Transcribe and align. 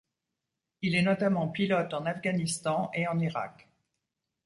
Il 0.81 0.95
est 0.95 1.03
notamment 1.03 1.47
pilote 1.47 1.93
en 1.93 2.07
Afghanistan 2.07 2.89
et 2.95 3.07
en 3.07 3.19
Irak. 3.19 3.69